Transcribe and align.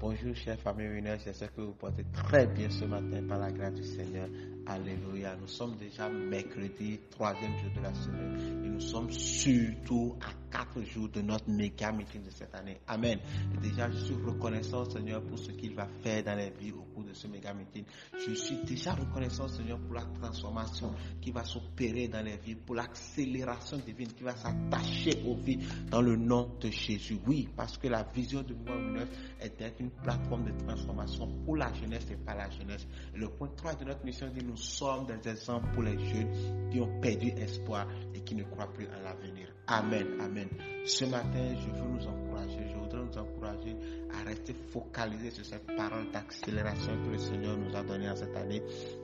Bonjour, 0.00 0.34
chers 0.34 0.58
familles 0.58 0.88
réunies. 0.88 1.20
J'espère 1.24 1.54
que 1.54 1.60
vous 1.60 1.74
portez 1.74 2.04
très 2.12 2.44
bien 2.44 2.68
ce 2.68 2.84
matin 2.86 3.22
par 3.28 3.38
la 3.38 3.52
grâce 3.52 3.74
du 3.74 3.84
Seigneur. 3.84 4.28
Alléluia. 4.66 5.36
Nous 5.40 5.46
sommes 5.46 5.76
déjà 5.76 6.08
mercredi, 6.08 6.98
troisième 7.08 7.56
jour 7.58 7.70
de 7.76 7.80
la 7.80 7.94
semaine. 7.94 8.64
Et 8.64 8.68
nous 8.68 8.80
sommes 8.80 9.10
surtout 9.12 10.16
à 10.22 10.49
quatre 10.50 10.82
jours 10.82 11.08
de 11.08 11.20
notre 11.22 11.48
méga 11.50 11.92
meeting 11.92 12.22
de 12.22 12.30
cette 12.30 12.54
année. 12.54 12.80
Amen. 12.88 13.18
Et 13.54 13.58
déjà, 13.68 13.90
je 13.90 13.98
suis 13.98 14.14
reconnaissant, 14.14 14.84
Seigneur, 14.90 15.22
pour 15.22 15.38
ce 15.38 15.50
qu'il 15.52 15.74
va 15.74 15.86
faire 16.02 16.22
dans 16.24 16.34
les 16.36 16.50
vies 16.50 16.72
au 16.72 16.82
cours 16.94 17.04
de 17.04 17.12
ce 17.14 17.26
méga 17.26 17.54
meeting. 17.54 17.84
Je 18.26 18.34
suis 18.34 18.56
déjà 18.64 18.92
reconnaissant, 18.94 19.48
Seigneur, 19.48 19.78
pour 19.78 19.94
la 19.94 20.04
transformation 20.20 20.92
qui 21.20 21.30
va 21.30 21.44
s'opérer 21.44 22.08
dans 22.08 22.22
les 22.24 22.36
vies, 22.38 22.54
pour 22.54 22.74
l'accélération 22.74 23.78
divine 23.78 24.12
qui 24.12 24.22
va 24.24 24.34
s'attacher 24.36 25.22
aux 25.26 25.36
vies 25.36 25.58
dans 25.90 26.02
le 26.02 26.16
nom 26.16 26.50
de 26.60 26.70
Jésus. 26.70 27.18
Oui, 27.26 27.48
parce 27.56 27.78
que 27.78 27.88
la 27.88 28.02
vision 28.02 28.42
de 28.42 28.54
moi 28.54 29.04
est 29.40 29.58
d'être 29.58 29.80
une 29.80 29.90
plateforme 29.90 30.44
de 30.44 30.64
transformation 30.64 31.28
pour 31.44 31.56
la 31.56 31.72
jeunesse 31.72 32.06
et 32.10 32.16
pas 32.16 32.34
la 32.34 32.50
jeunesse. 32.50 32.86
le 33.14 33.28
point 33.28 33.50
3 33.56 33.74
de 33.74 33.84
notre 33.84 34.04
mission 34.04 34.28
dit 34.28 34.44
nous 34.44 34.56
sommes 34.56 35.06
des 35.06 35.28
exemples 35.28 35.68
pour 35.72 35.82
les 35.82 35.98
jeunes 35.98 36.70
qui 36.70 36.80
ont 36.80 37.00
perdu 37.00 37.28
espoir 37.30 37.86
qui 38.30 38.36
ne 38.36 38.44
croient 38.44 38.72
plus 38.72 38.86
à 38.86 39.02
l'avenir. 39.02 39.48
Amen, 39.66 40.06
amen. 40.20 40.48
Ce 40.84 41.04
matin, 41.04 41.52
je 41.56 41.68
veux 41.68 41.88
nous 41.88 42.06
encourager, 42.06 42.60
je 42.72 42.76
voudrais 42.76 43.00
nous 43.04 43.18
encourager 43.18 43.74
à 44.14 44.22
rester 44.22 44.54
focalisés 44.70 45.32
sur 45.32 45.44
cette 45.44 45.66
parole 45.76 46.08
d'accélération 46.12 46.92
que 47.04 47.10
le 47.10 47.18
Seigneur 47.18 47.56
nous 47.56 47.74
a 47.76 47.82
donnée 47.82 48.08
en 48.08 48.14
cette 48.14 48.36
année. 48.36 48.62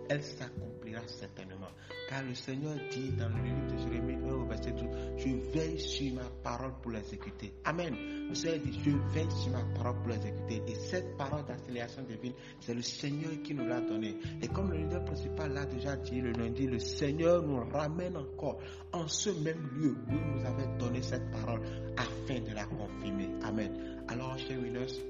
Elle 0.08 0.22
s'accomplira 0.22 1.00
certainement. 1.08 1.66
Car 2.08 2.22
le 2.22 2.34
Seigneur 2.36 2.76
dit 2.92 3.10
dans 3.18 3.28
le 3.30 3.42
livre 3.42 3.66
de 3.72 3.78
Jérémie 3.78 4.14
1 4.14 4.32
au 4.32 4.44
verset 4.46 4.70
12, 4.70 4.86
je 5.16 5.28
veille 5.58 5.80
sur 5.80 6.14
ma 6.14 6.30
parole 6.44 6.74
pour 6.80 6.92
l'exécuter. 6.92 7.52
Amen. 7.64 7.96
Le 8.28 8.34
Seigneur 8.36 8.61
dit, 8.61 8.78
je 8.84 8.90
veille 9.12 9.30
sur 9.33 9.50
ma 9.50 9.64
parole 9.74 9.96
pour 10.02 10.11
l'exécuter. 10.12 10.62
Et 10.68 10.74
cette 10.77 11.16
parole 11.16 11.44
d'accélération 11.46 12.02
divine, 12.05 12.33
c'est 12.61 12.74
le 12.74 12.83
Seigneur 12.83 13.33
qui 13.42 13.55
nous 13.55 13.66
l'a 13.66 13.80
donnée. 13.80 14.16
Et 14.40 14.46
comme 14.46 14.70
le 14.70 14.78
leader 14.78 15.05
principal 15.47 15.52
l'a 15.52 15.66
déjà 15.66 15.97
dit 15.97 16.20
le 16.20 16.33
lundi, 16.33 16.66
le 16.66 16.78
Seigneur 16.78 17.42
nous 17.42 17.62
ramène 17.70 18.16
encore 18.16 18.58
en 18.92 19.06
ce 19.08 19.30
même 19.30 19.69
lieu 19.75 19.94
où 20.08 20.12
il 20.12 20.41
nous 20.41 20.47
avait 20.47 20.78
donné 20.78 21.02
cette 21.02 21.30
parole 21.30 21.61
afin 21.97 22.41
de 22.41 22.55
la 22.55 22.64
confirmer. 22.64 23.28
Amen. 23.44 24.05
Alors, 24.08 24.36
chers 24.39 24.58
winners, 24.58 25.00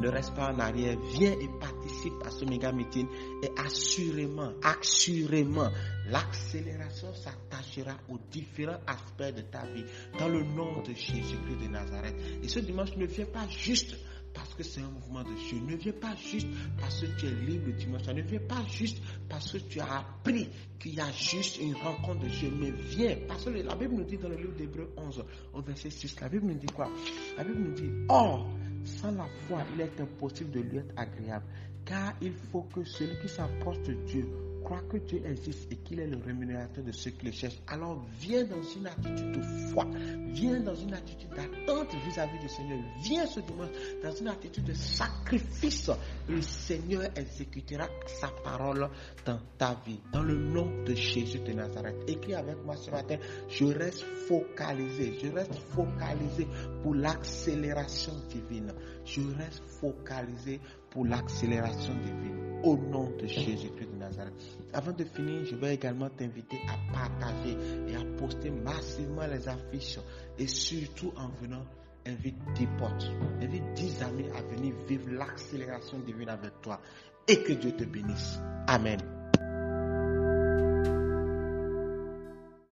ne 0.00 0.08
reste 0.08 0.34
pas 0.34 0.52
en 0.52 0.58
arrière, 0.58 0.96
viens 1.14 1.32
et 1.32 1.48
participe 1.58 2.12
à 2.24 2.30
ce 2.30 2.44
méga 2.44 2.70
meeting 2.70 3.06
et 3.42 3.48
assurément, 3.58 4.52
assurément, 4.62 5.68
l'accélération 6.08 7.08
s'attachera 7.14 7.96
aux 8.08 8.18
différents 8.30 8.78
aspects 8.86 9.34
de 9.36 9.42
ta 9.42 9.64
vie 9.66 9.84
dans 10.18 10.28
le 10.28 10.42
nom 10.42 10.82
de 10.82 10.92
Jésus-Christ 10.92 11.62
de 11.62 11.68
Nazareth. 11.68 12.14
Et 12.42 12.48
ce 12.48 12.60
dimanche 12.60 12.96
ne 12.96 13.06
viens 13.06 13.26
pas 13.26 13.48
juste 13.48 13.96
parce 14.32 14.54
que 14.54 14.62
c'est 14.62 14.80
un 14.80 14.90
mouvement 14.90 15.22
de 15.22 15.34
Dieu. 15.48 15.60
Ne 15.60 15.76
viens 15.76 15.92
pas 15.92 16.14
juste 16.16 16.48
parce 16.78 17.00
que 17.00 17.06
tu 17.18 17.26
es 17.26 17.30
libre 17.30 17.66
le 17.66 17.72
dimanche. 17.72 18.06
Ne 18.06 18.22
viens 18.22 18.40
pas 18.40 18.64
juste 18.68 19.02
parce 19.28 19.52
que 19.52 19.58
tu 19.58 19.80
as 19.80 19.98
appris 19.98 20.48
qu'il 20.78 20.94
y 20.94 21.00
a 21.00 21.10
juste 21.12 21.60
une 21.60 21.74
rencontre 21.74 22.20
de 22.20 22.28
Dieu. 22.28 22.52
Mais 22.58 22.70
viens 22.70 23.16
parce 23.26 23.44
que 23.44 23.50
la 23.50 23.74
Bible 23.74 23.94
nous 23.94 24.04
dit 24.04 24.18
dans 24.18 24.28
le 24.28 24.36
livre 24.36 24.54
d'Hébreu 24.54 24.92
11, 24.96 25.24
au 25.54 25.62
verset 25.62 25.90
6, 25.90 26.20
la 26.20 26.28
Bible 26.28 26.46
nous 26.46 26.58
dit 26.58 26.66
quoi? 26.66 26.88
La 27.36 27.44
Bible 27.44 27.60
nous 27.60 27.74
dit, 27.74 27.90
or, 28.08 28.48
sans 28.84 29.12
la 29.12 29.26
foi, 29.46 29.62
il 29.74 29.80
est 29.80 30.00
impossible 30.00 30.50
de 30.50 30.60
lui 30.60 30.78
être 30.78 30.94
agréable. 30.96 31.46
Car 31.84 32.14
il 32.20 32.32
faut 32.32 32.62
que 32.62 32.84
celui 32.84 33.18
qui 33.20 33.28
s'approche 33.28 33.80
de 33.82 33.94
Dieu 34.06 34.28
croit 34.62 34.82
que 34.90 34.98
Dieu 34.98 35.22
existe 35.24 35.70
et 35.72 35.76
qu'il 35.76 36.00
est 36.00 36.06
le 36.06 36.18
rémunérateur 36.18 36.84
de 36.84 36.92
ceux 36.92 37.10
qui 37.10 37.26
le 37.26 37.32
cherchent, 37.32 37.60
alors 37.66 38.04
viens 38.18 38.44
dans 38.44 38.62
une 38.62 38.86
attitude 38.86 39.32
de 39.32 39.42
foi, 39.72 39.86
viens 40.32 40.60
dans 40.60 40.74
une 40.74 40.94
attitude 40.94 41.30
d'attente 41.30 41.94
vis-à-vis 42.06 42.38
du 42.38 42.48
Seigneur, 42.48 42.78
viens 43.02 43.26
ce 43.26 43.40
dimanche 43.40 43.68
dans 44.02 44.12
une 44.14 44.28
attitude 44.28 44.64
de 44.64 44.74
sacrifice 44.74 45.90
le 46.28 46.40
Seigneur 46.42 47.02
exécutera 47.16 47.88
sa 48.06 48.28
parole 48.28 48.88
dans 49.24 49.38
ta 49.58 49.76
vie, 49.86 50.00
dans 50.12 50.22
le 50.22 50.36
nom 50.36 50.84
de 50.84 50.94
Jésus 50.94 51.38
de 51.40 51.52
Nazareth. 51.52 51.96
Écris 52.08 52.34
avec 52.34 52.62
moi 52.64 52.76
ce 52.76 52.90
matin, 52.90 53.16
je 53.48 53.64
reste 53.64 54.04
focalisé, 54.28 55.14
je 55.22 55.28
reste 55.28 55.54
focalisé 55.74 56.46
pour 56.82 56.94
l'accélération 56.94 58.12
divine, 58.28 58.72
je 59.04 59.20
reste 59.38 59.62
focalisé 59.80 60.60
pour 60.90 61.04
l'accélération 61.06 61.94
divine. 61.94 62.60
Au 62.62 62.76
nom 62.76 63.10
de 63.18 63.26
Jésus-Christ 63.26 63.89
Avant 64.72 64.92
de 64.92 65.04
finir, 65.04 65.44
je 65.44 65.56
vais 65.56 65.74
également 65.74 66.08
t'inviter 66.10 66.58
à 66.68 66.92
partager 66.92 67.56
et 67.88 67.96
à 67.96 68.04
poster 68.18 68.50
massivement 68.50 69.26
les 69.26 69.48
affiches 69.48 69.98
et 70.38 70.46
surtout 70.46 71.12
en 71.16 71.28
venant, 71.40 71.64
invite 72.06 72.36
10 72.54 72.66
potes, 72.78 73.10
invite 73.42 73.72
10 73.74 74.02
amis 74.02 74.26
à 74.36 74.42
venir 74.42 74.74
vivre 74.88 75.10
l'accélération 75.10 75.98
divine 76.00 76.28
avec 76.28 76.60
toi 76.62 76.80
et 77.28 77.42
que 77.42 77.52
Dieu 77.52 77.72
te 77.72 77.84
bénisse. 77.84 78.38
Amen. 78.66 79.19